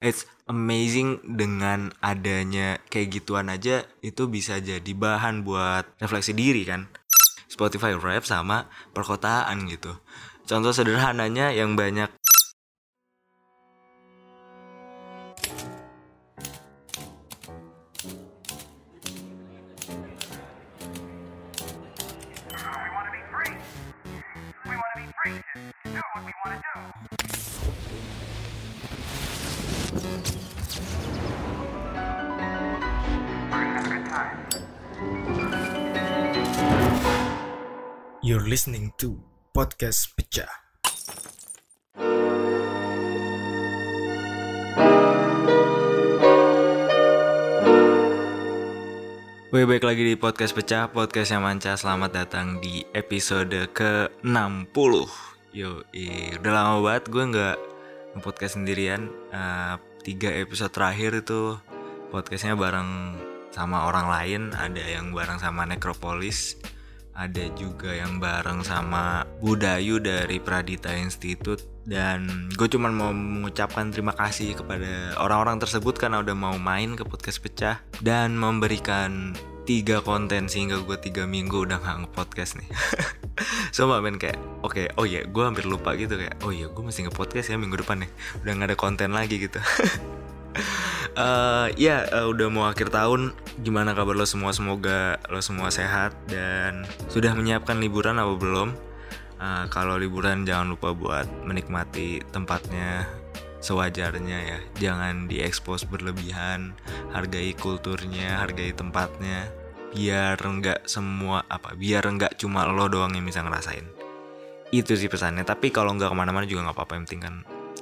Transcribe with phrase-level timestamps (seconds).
[0.00, 6.88] it's amazing dengan adanya kayak gituan aja itu bisa jadi bahan buat refleksi diri kan?
[7.46, 8.66] Spotify rap sama
[8.96, 9.92] perkotaan gitu.
[10.48, 12.10] Contoh sederhananya yang banyak
[38.20, 39.18] You're listening to
[39.50, 40.48] Podcast Pecah.
[49.50, 51.74] Wih, baik lagi di podcast pecah, podcast yang manca.
[51.74, 54.94] Selamat datang di episode ke-60.
[55.50, 55.82] Yo,
[56.38, 57.69] udah lama banget gue nggak
[58.18, 59.06] podcast sendirian.
[59.30, 61.54] Uh, tiga episode terakhir itu
[62.10, 63.14] podcastnya bareng
[63.54, 64.42] sama orang lain.
[64.50, 66.58] Ada yang bareng sama Necropolis,
[67.14, 74.12] ada juga yang bareng sama Budayu dari Pradita Institute dan gue cuman mau mengucapkan terima
[74.14, 79.34] kasih kepada orang-orang tersebut karena udah mau main ke podcast pecah dan memberikan
[79.70, 82.66] tiga konten sehingga gue tiga minggu udah nggak nge-podcast nih.
[83.70, 86.66] So men kayak oke okay, oh ya yeah, gue hampir lupa gitu kayak oh iya
[86.66, 88.10] yeah, gue masih nge-podcast ya minggu depan nih.
[88.42, 89.62] Udah nggak ada konten lagi gitu.
[91.14, 93.30] Uh, ya uh, udah mau akhir tahun
[93.62, 94.50] gimana kabar lo semua?
[94.50, 98.74] Semoga lo semua sehat dan sudah menyiapkan liburan apa belum?
[99.38, 103.06] Uh, kalau liburan jangan lupa buat menikmati tempatnya
[103.62, 104.58] sewajarnya ya.
[104.82, 106.74] Jangan diekspos berlebihan
[107.14, 109.59] hargai kulturnya hargai tempatnya
[109.90, 113.84] biar enggak semua apa biar enggak cuma lo doang yang bisa ngerasain
[114.70, 117.34] itu sih pesannya tapi kalau nggak ke mana-mana juga nggak apa-apa yang penting kan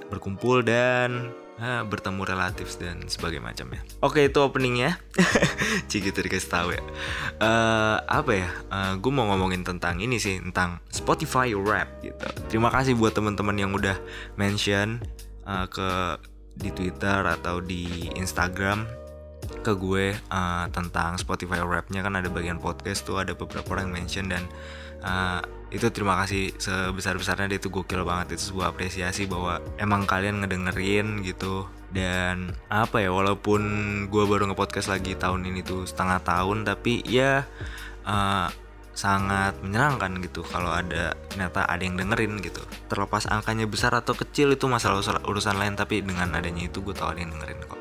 [0.09, 3.83] berkumpul dan uh, bertemu relatif dan sebagainya macamnya.
[4.01, 4.97] Oke itu openingnya,
[5.91, 6.83] Cik gitu dikasih tahu ya.
[7.39, 8.51] Uh, apa ya?
[8.73, 12.27] Uh, gue mau ngomongin tentang ini sih tentang Spotify Rap gitu.
[12.49, 14.01] Terima kasih buat teman-teman yang udah
[14.41, 15.05] mention
[15.45, 16.19] uh, ke
[16.59, 18.83] di Twitter atau di Instagram
[19.63, 22.01] ke gue uh, tentang Spotify Rapnya.
[22.05, 24.45] Kan ada bagian podcast tuh ada beberapa orang yang mention dan
[25.03, 30.09] uh, itu terima kasih sebesar besarnya dia itu gokil banget itu sebuah apresiasi bahwa emang
[30.09, 31.69] kalian ngedengerin gitu.
[31.89, 33.63] Dan apa ya walaupun
[34.13, 37.49] gue baru ngepodcast lagi tahun ini tuh setengah tahun tapi ya
[38.05, 38.49] uh,
[38.99, 42.61] sangat menyenangkan gitu kalau ada ternyata ada yang dengerin gitu.
[42.91, 47.15] Terlepas angkanya besar atau kecil itu masalah urusan lain tapi dengan adanya itu gue tahu
[47.15, 47.78] ada yang dengerin kok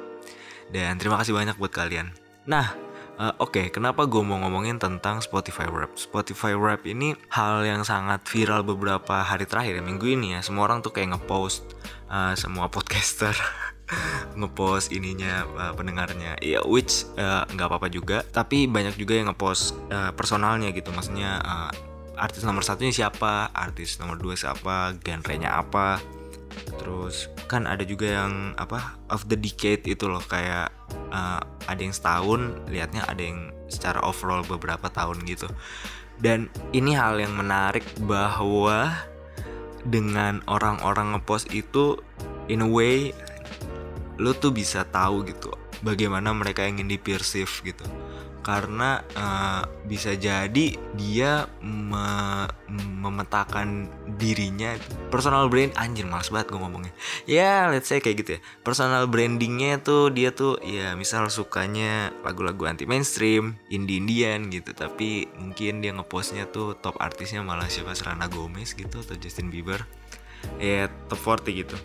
[0.71, 2.11] dan terima kasih banyak buat kalian
[2.47, 5.97] nah Uh, Oke, okay, kenapa gue mau ngomongin tentang Spotify Rap?
[5.97, 10.45] Spotify Rap ini hal yang sangat viral beberapa hari terakhir ya, minggu ini ya.
[10.45, 11.65] Semua orang tuh kayak ngepost,
[12.13, 13.33] uh, semua podcaster
[14.37, 16.37] ngepost ininya uh, pendengarnya.
[16.45, 18.21] Ya, yeah, which nggak uh, apa-apa juga.
[18.21, 21.73] Tapi banyak juga yang ngepost uh, personalnya gitu, maksudnya uh,
[22.21, 25.97] artis nomor satunya siapa, artis nomor dua siapa, genrenya apa.
[26.77, 30.73] Terus kan ada juga yang apa of the decade itu loh kayak
[31.11, 35.47] uh, ada yang setahun liatnya ada yang secara overall beberapa tahun gitu.
[36.17, 38.89] Dan ini hal yang menarik bahwa
[39.87, 41.95] dengan orang-orang ngepost itu
[42.51, 43.15] in a way
[44.17, 45.53] lo tuh bisa tahu gitu
[45.85, 47.85] bagaimana mereka ingin dipersif gitu
[48.47, 52.47] karena uh, bisa jadi dia me
[53.03, 54.79] memetakan dirinya
[55.11, 56.93] personal brand anjir males banget gue ngomongnya.
[57.27, 58.41] Ya let's say kayak gitu ya.
[58.63, 65.27] Personal brandingnya tuh dia tuh ya misal sukanya lagu-lagu anti mainstream indie indian gitu tapi
[65.35, 69.83] mungkin dia ngepostnya tuh top artisnya malah siapa Serena Gomez gitu atau Justin Bieber.
[70.63, 71.75] Ya top 40 gitu.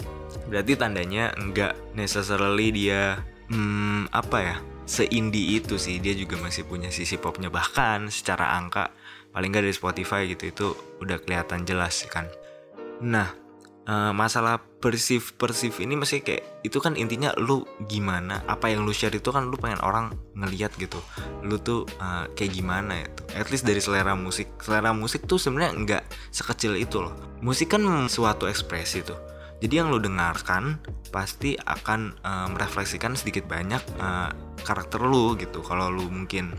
[0.46, 3.18] Berarti tandanya enggak necessarily dia
[3.50, 7.48] hmm, apa ya seindie itu sih dia juga masih punya sisi popnya.
[7.48, 8.91] Bahkan secara angka
[9.32, 10.66] paling nggak dari Spotify gitu itu
[11.00, 12.28] udah kelihatan jelas kan.
[13.00, 13.32] Nah
[13.88, 18.90] uh, masalah persif persif ini masih kayak itu kan intinya lu gimana apa yang lu
[18.90, 21.00] share itu kan lu pengen orang ngeliat gitu.
[21.46, 24.50] Lu tuh uh, kayak gimana itu at least dari selera musik.
[24.61, 26.02] Selera musik tuh sebenarnya nggak
[26.35, 27.14] sekecil itu loh.
[27.43, 29.31] Musik kan suatu ekspresi tuh
[29.62, 30.82] jadi yang lu dengarkan
[31.14, 34.35] pasti akan uh, merefleksikan sedikit banyak uh,
[34.67, 35.62] karakter lu gitu.
[35.62, 36.50] Kalau lu mungkin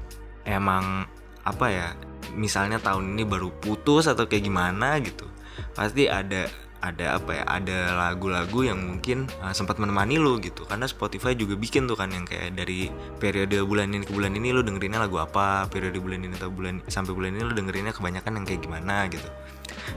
[0.47, 1.03] emang
[1.43, 1.87] apa ya,
[2.31, 5.27] misalnya tahun ini baru putus atau kayak gimana gitu,
[5.75, 6.47] pasti ada
[6.83, 10.67] ada apa ya ada lagu-lagu yang mungkin uh, sempat menemani lu gitu.
[10.67, 12.91] Karena Spotify juga bikin tuh kan yang kayak dari
[13.23, 16.83] periode bulan ini ke bulan ini lu dengerinnya lagu apa periode bulan ini atau bulan
[16.91, 19.29] sampai bulan ini lu dengerinnya kebanyakan yang kayak gimana gitu.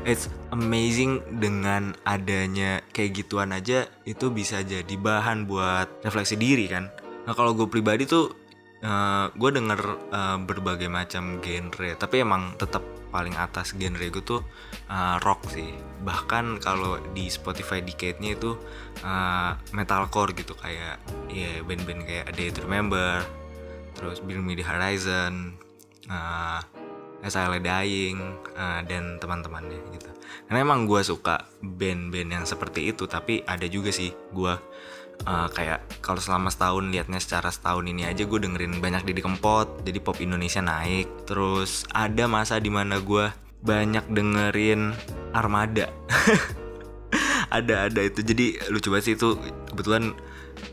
[0.06, 6.86] It's amazing dengan adanya kayak gituan aja itu bisa jadi bahan buat refleksi diri kan.
[7.26, 8.45] Nah kalau gue pribadi tuh
[8.86, 9.80] uh, gue denger
[10.14, 14.42] uh, berbagai macam genre tapi emang tetap paling atas genre gue tuh
[14.92, 15.74] uh, rock sih.
[16.06, 18.54] Bahkan kalau di Spotify Decade-nya itu
[19.02, 21.02] uh, metalcore gitu kayak
[21.32, 23.24] ya yeah, band-band kayak A Day to Remember
[23.96, 25.56] terus Bring Me the Horizon
[26.12, 26.60] uh,
[27.24, 28.20] As I Lay Dying
[28.54, 30.10] uh, dan teman-temannya gitu.
[30.46, 34.54] Karena emang gue suka band-band yang seperti itu tapi ada juga sih gue
[35.24, 39.80] uh, kayak kalau selama setahun liatnya secara setahun ini aja gue dengerin banyak Didi Kempot
[39.82, 41.08] jadi pop Indonesia naik.
[41.24, 43.32] Terus ada masa di mana gue
[43.64, 44.92] banyak dengerin
[45.32, 45.88] Armada.
[47.46, 48.26] Ada ada itu.
[48.26, 49.38] Jadi lucu banget sih itu.
[49.70, 50.12] Kebetulan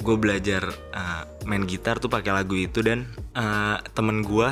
[0.02, 3.06] gue belajar uh, main gitar tuh pakai lagu itu dan
[3.38, 4.50] uh, temen gue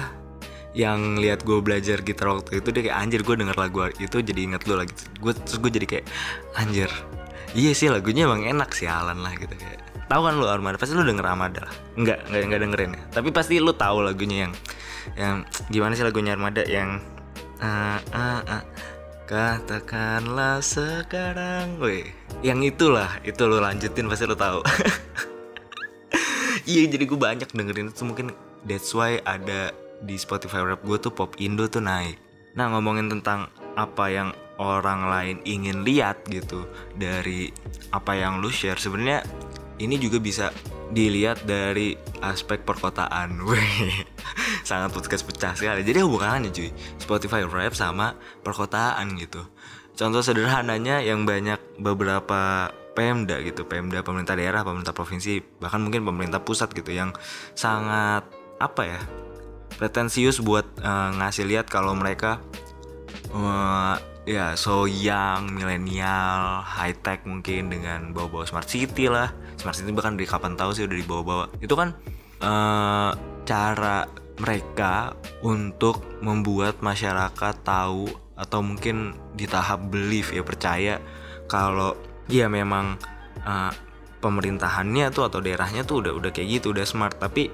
[0.78, 4.40] yang lihat gue belajar gitar waktu itu dia kayak anjir gue denger lagu itu jadi
[4.54, 4.94] inget lo lagi.
[5.18, 6.06] Gue terus gue jadi kayak
[6.56, 6.94] anjir
[7.58, 9.80] iya sih lagunya emang enak sih Alan lah gitu kayak.
[10.12, 10.76] Tahu kan lu Armada?
[10.76, 11.76] Pasti lu denger Armada lah.
[11.96, 13.04] Enggak enggak enggak dengerin ya.
[13.16, 14.54] Tapi pasti lu tahu lagunya yang
[15.16, 15.36] yang
[15.72, 16.68] gimana sih lagunya Armada?
[16.68, 17.00] Yang
[17.64, 18.64] uh, uh, uh,
[19.28, 21.80] katakanlah sekarang.
[21.80, 22.12] Weh
[22.44, 24.64] yang itulah itu lu lanjutin pasti lu tahu.
[26.62, 28.06] Iya jadi gue banyak dengerin itu.
[28.06, 28.38] Mungkin
[28.70, 29.74] that's why ada
[30.06, 32.22] di Spotify rap gue tuh pop Indo tuh naik.
[32.54, 34.30] Nah ngomongin tentang apa yang
[34.62, 37.50] orang lain ingin lihat gitu dari
[37.90, 38.78] apa yang lu share.
[38.78, 39.26] Sebenarnya
[39.82, 40.54] ini juga bisa
[40.94, 43.42] dilihat dari aspek perkotaan.
[44.70, 45.82] Sangat podcast pecah sekali.
[45.82, 46.70] Jadi hubungannya cuy.
[47.02, 48.14] Spotify rap sama
[48.46, 49.42] perkotaan gitu.
[49.98, 56.44] Contoh sederhananya yang banyak beberapa Pemda gitu, Pemda pemerintah daerah, pemerintah provinsi, bahkan mungkin pemerintah
[56.44, 57.16] pusat gitu yang
[57.56, 58.28] sangat
[58.60, 59.02] apa ya
[59.82, 62.38] pretensius buat uh, ngasih lihat kalau mereka
[63.34, 69.34] uh, ya so young, milenial, high tech mungkin dengan bawa-bawa smart city lah.
[69.58, 71.46] Smart city bahkan dari kapan tahu sih udah dibawa-bawa.
[71.62, 71.98] Itu kan
[72.42, 73.12] uh,
[73.46, 74.06] cara
[74.42, 75.14] mereka
[75.46, 80.98] untuk membuat masyarakat tahu atau mungkin di tahap belief ya percaya
[81.46, 81.94] kalau
[82.26, 82.98] ya memang
[83.46, 83.70] uh,
[84.18, 87.54] pemerintahannya tuh atau daerahnya tuh udah udah kayak gitu udah smart tapi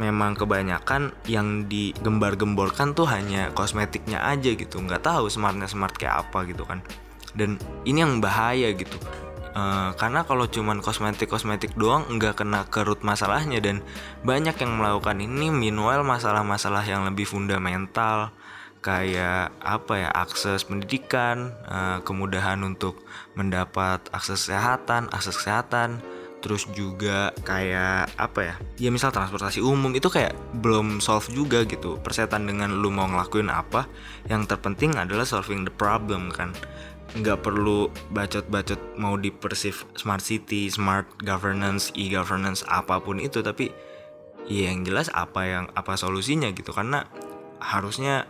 [0.00, 4.80] memang kebanyakan yang digembar-gemborkan tuh hanya kosmetiknya aja gitu.
[4.80, 6.80] Nggak tahu smartnya smart kayak apa gitu kan.
[7.36, 8.96] Dan ini yang bahaya gitu.
[9.50, 13.58] Uh, karena kalau cuman kosmetik kosmetik doang nggak kena kerut masalahnya.
[13.60, 13.82] Dan
[14.22, 18.32] banyak yang melakukan ini meanwhile masalah-masalah yang lebih fundamental
[18.80, 23.04] kayak apa ya akses pendidikan uh, kemudahan untuk
[23.36, 26.00] mendapat akses kesehatan akses kesehatan
[26.40, 32.00] terus juga kayak apa ya ya misal transportasi umum itu kayak belum solve juga gitu.
[32.00, 33.86] Persetan dengan lu mau ngelakuin apa
[34.26, 36.56] yang terpenting adalah solving the problem kan.
[37.12, 43.44] Nggak perlu bacot-bacot mau di perceive smart city, smart governance, e-governance apa pun itu.
[43.44, 43.68] Tapi
[44.48, 46.72] ya yang jelas apa yang apa solusinya gitu.
[46.72, 47.04] Karena
[47.60, 48.24] harusnya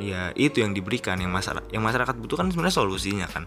[0.00, 1.18] ya itu yang diberikan.
[1.20, 3.44] Yang masyarakat yang masyarakat butuhkan sebenarnya solusinya kan.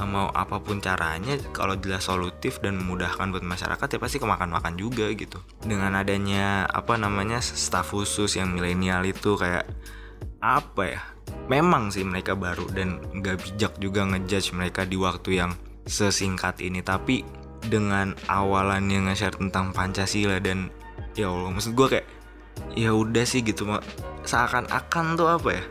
[0.00, 5.10] Mau apa pun caranya kalau jelas solutif dan memudahkan buat masyarakat ya pasti kemakan-makan juga
[5.12, 5.42] gitu.
[5.60, 9.68] Dengan adanya apa namanya staf khusus yang milenial itu kayak
[10.40, 11.02] apa ya
[11.52, 15.52] memang sih mereka baru dan nggak bijak juga ngejudge mereka di waktu yang
[15.84, 16.80] sesingkat ini.
[16.80, 17.20] Tapi
[17.60, 20.72] dengan awalan yang nge-share tentang Pancasila dan
[21.12, 22.08] ya Allah maksud gue kayak
[22.72, 23.68] ya udah sih gitu
[24.24, 25.64] seakan-akan tuh apa ya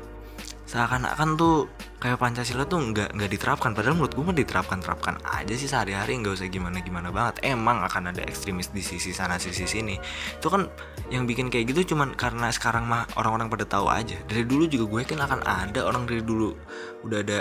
[0.70, 1.66] seakan-akan tuh
[1.98, 3.74] kayak Pancasila tuh nggak nggak diterapkan.
[3.74, 6.22] Padahal menurut gue mah diterapkan terapkan aja sih sehari-hari.
[6.22, 7.42] Nggak usah gimana gimana banget.
[7.42, 9.98] Emang akan ada ekstremis di sisi sana sisi sini.
[10.38, 10.70] Itu kan
[11.10, 14.14] yang bikin kayak gitu cuman karena sekarang mah orang-orang pada tahu aja.
[14.30, 16.54] Dari dulu juga gue kan akan ada orang dari dulu
[17.02, 17.40] udah ada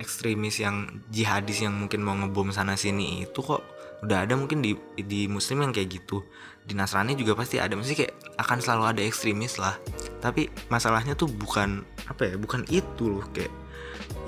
[0.00, 3.62] ekstremis yang jihadis yang mungkin mau ngebom sana sini itu kok
[4.04, 6.20] udah ada mungkin di di muslim yang kayak gitu.
[6.64, 7.72] Di Nasrani juga pasti ada.
[7.72, 9.76] Mesti kayak akan selalu ada ekstremis lah.
[10.20, 13.52] Tapi masalahnya tuh bukan apa ya bukan itu loh kayak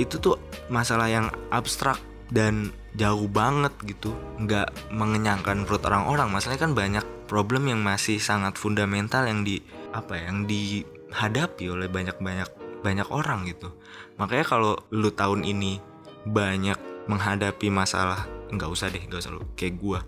[0.00, 0.40] itu tuh
[0.72, 2.00] masalah yang abstrak
[2.32, 4.16] dan jauh banget gitu.
[4.40, 9.60] Nggak mengenyangkan perut orang-orang masalahnya kan banyak problem yang masih sangat fundamental yang di
[9.92, 12.48] apa ya yang dihadapi oleh banyak-banyak
[12.80, 13.72] banyak orang gitu.
[14.16, 15.80] Makanya kalau lu tahun ini
[16.26, 19.42] banyak menghadapi masalah nggak usah deh nggak usah lu.
[19.58, 20.00] Kayak gua.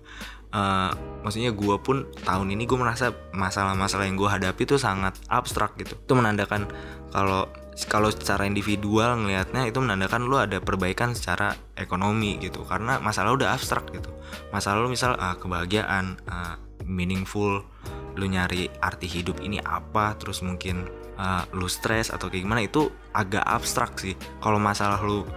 [0.49, 5.77] Uh, maksudnya gue pun tahun ini gue merasa masalah-masalah yang gue hadapi itu sangat abstrak
[5.77, 5.93] gitu.
[5.93, 6.65] Itu menandakan
[7.13, 7.53] kalau
[7.87, 12.65] kalau secara individual ngelihatnya itu menandakan lu ada perbaikan secara ekonomi gitu.
[12.65, 14.09] Karena masalah udah abstrak gitu.
[14.49, 16.57] Masalah lu misal uh, kebahagiaan uh,
[16.89, 17.61] meaningful
[18.19, 20.89] lu nyari arti hidup ini apa terus mungkin
[21.21, 24.17] uh, lu stres atau kayak gimana itu agak abstrak sih.
[24.41, 25.29] Kalau masalah lu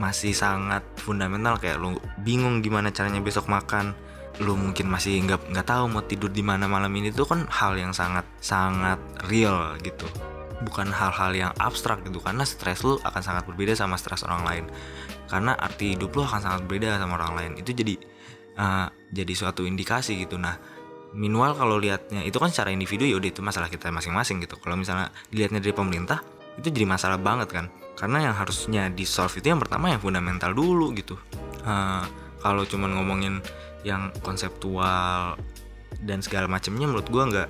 [0.00, 3.92] masih sangat fundamental kayak lu bingung gimana caranya besok makan.
[4.40, 7.76] Lu mungkin masih nggak nggak tahu mau tidur di mana malam ini tuh kan hal
[7.76, 8.96] yang sangat sangat
[9.28, 10.08] real gitu.
[10.62, 14.64] Bukan hal-hal yang abstrak gitu karena stres lu akan sangat berbeda sama stres orang lain.
[15.28, 17.52] Karena arti hidup lu akan sangat berbeda sama orang lain.
[17.60, 17.94] Itu jadi
[18.56, 20.40] uh, jadi suatu indikasi gitu.
[20.40, 20.56] Nah
[21.12, 24.56] minimal kalau lihatnya itu kan secara individu ya udah itu masalah kita masing-masing gitu.
[24.56, 26.24] Kalau misalnya dilihatnya dari pemerintah
[26.58, 27.66] itu jadi masalah banget kan.
[27.96, 31.16] Karena yang harusnya di solve itu yang pertama yang fundamental dulu gitu.
[31.62, 32.02] Uh,
[32.42, 33.38] kalau cuman ngomongin
[33.86, 35.38] yang konseptual
[36.02, 37.48] dan segala macamnya menurut gua nggak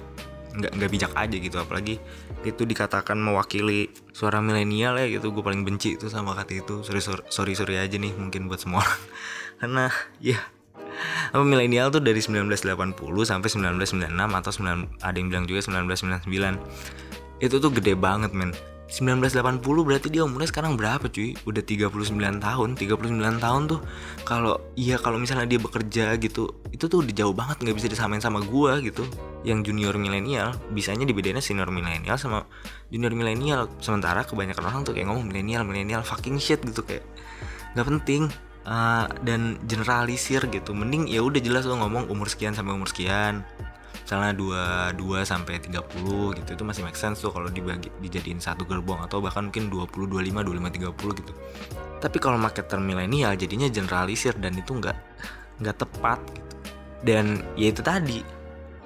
[0.53, 1.57] nggak nggak bijak aja gitu.
[1.57, 1.97] Apalagi
[2.43, 5.33] itu dikatakan mewakili suara milenial ya gitu.
[5.33, 6.75] Gue paling benci itu sama kata itu.
[6.85, 9.01] Sorry sorry sorry, sorry aja nih mungkin buat semua orang.
[9.63, 9.85] Karena
[10.21, 10.37] ya
[11.33, 12.93] apa milenial tuh dari 1980
[13.25, 18.53] sampai 1996 atau 9, ada yang bilang juga 1999 itu tuh gede banget men
[18.93, 21.33] 1980 berarti dia umurnya sekarang berapa cuy?
[21.49, 22.13] Udah 39
[22.45, 22.69] tahun.
[22.77, 23.81] 39 tahun tuh
[24.29, 28.21] kalau iya kalau misalnya dia bekerja gitu Itu tuh udah jauh banget nggak bisa disamain
[28.21, 29.09] sama gua gitu.
[29.49, 32.45] Yang junior milenial Bisanya dibedainnya senior milenial sama
[32.93, 33.73] junior milenial.
[33.81, 37.09] Sementara kebanyakan orang tuh kayak ngomong milenial milenial fucking shit gitu kayak
[37.73, 38.29] nggak penting.
[38.63, 40.71] Uh, dan generalisir gitu.
[40.77, 43.43] Mending ya udah jelas lo ngomong umur sekian sampai umur sekian
[44.13, 44.37] misalnya
[44.93, 49.25] 22 sampai 30 gitu itu masih make sense tuh kalau dibagi dijadiin satu gerbong atau
[49.25, 51.33] bahkan mungkin 20 25 25 30 gitu.
[51.97, 54.93] Tapi kalau market term milenial jadinya generalisir dan itu nggak
[55.65, 56.53] nggak tepat gitu.
[57.09, 58.21] Dan ya itu tadi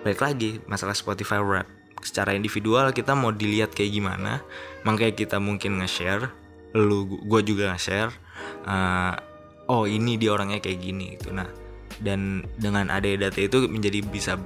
[0.07, 1.67] balik lagi masalah Spotify Rap
[2.07, 4.47] secara individual kita mau dilihat kayak gimana
[4.87, 6.31] makanya kita mungkin nge-share
[6.79, 8.15] lu gue juga nge-share
[8.63, 9.19] uh,
[9.67, 11.51] oh ini dia orangnya kayak gini gitu nah
[11.99, 14.39] dan dengan ada data itu menjadi bisa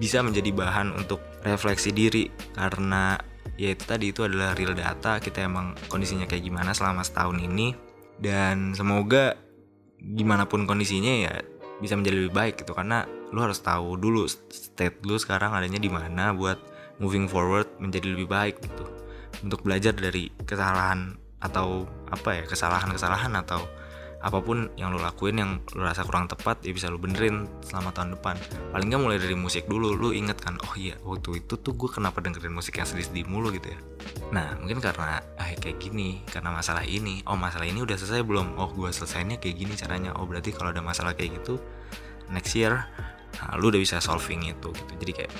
[0.00, 2.28] bisa menjadi bahan untuk refleksi diri.
[2.56, 3.16] Karena
[3.60, 5.20] ya itu tadi itu adalah real data.
[5.20, 7.76] Kita emang kondisinya kayak gimana selama setahun ini.
[8.20, 9.36] Dan semoga
[10.00, 11.34] gimana pun kondisinya ya
[11.80, 12.72] bisa menjadi lebih baik gitu.
[12.76, 16.58] Karena lu harus tahu dulu state lu sekarang adanya di mana buat
[17.00, 18.84] moving forward menjadi lebih baik gitu.
[19.40, 23.64] Untuk belajar dari kesalahan atau apa ya kesalahan-kesalahan atau
[24.20, 27.88] apa pun yang lo lakuin yang lo rasa kurang tepat ya bisa lo benerin selama
[27.96, 28.36] tahun depan.
[28.76, 29.96] Paling nggak mulai dari musik dulu.
[29.96, 33.48] Lo inget kan oh iya waktu itu tuh gue kenapa dengerin musik yang sedih-sedih mulu
[33.56, 33.80] gitu ya?
[34.36, 38.60] Nah mungkin karena ah kayak gini karena masalah ini oh masalah ini udah selesai belum?
[38.60, 40.12] Oh gue selesainya kayak gini caranya.
[40.20, 41.56] Oh berarti kalau ada masalah kayak gitu
[42.28, 42.86] next year
[43.40, 44.92] nah, lu udah bisa solving itu gitu.
[45.00, 45.32] Jadi kayak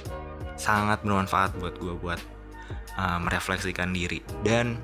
[0.57, 2.21] sangat bermanfaat buat gue buat
[2.97, 4.25] uh, merefleksikan diri.
[4.41, 4.81] Dan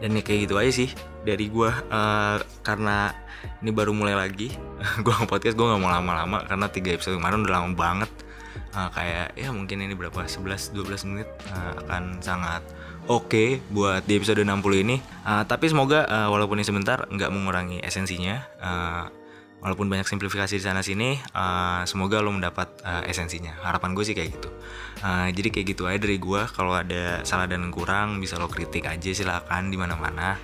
[0.00, 0.90] dan ya kayak gitu aja sih
[1.24, 3.14] dari gue uh, karena
[3.62, 4.50] ini baru mulai lagi.
[5.04, 8.10] Gue podcast gue nggak mau lama-lama karena tiga episode kemarin udah lama banget.
[8.72, 12.60] Uh, kayak ya mungkin ini berapa 11-12 menit uh, akan sangat
[13.08, 14.96] oke okay buat di episode 60 ini.
[15.24, 18.36] Uh, tapi semoga uh, walaupun ini sebentar nggak mengurangi esensinya.
[18.60, 19.06] Uh,
[19.66, 23.58] walaupun banyak simplifikasi di sana sini uh, semoga lo mendapat uh, esensinya.
[23.66, 24.46] Harapan gue sih kayak gitu.
[25.02, 28.86] Uh, jadi kayak gitu aja dari gue kalau ada salah dan kurang bisa lo kritik
[28.86, 30.38] aja silakan di mana mana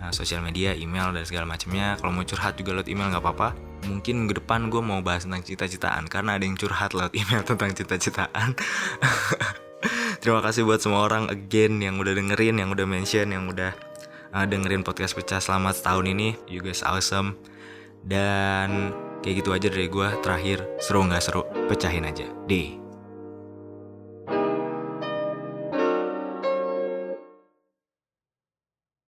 [0.00, 2.00] uh, sosial media email dan segala macamnya.
[2.00, 3.52] Kalau mau curhat juga lewat email nggak apa-apa.
[3.84, 7.68] Mungkin ke depan gue mau bahas tentang cita-citaan karena ada yang curhat lewat email tentang
[7.76, 8.56] cita-citaan.
[10.24, 13.76] Terima kasih buat semua orang again yang udah dengerin yang udah mention yang udah
[14.32, 16.32] uh, dengerin podcast pecah selamat setahun ini.
[16.48, 17.36] You guys awesome
[18.04, 18.92] dan
[19.24, 21.42] kayak gitu aja dari gue terakhir seru nggak seru?
[21.66, 22.28] Pecahin aja.
[22.44, 22.83] Deh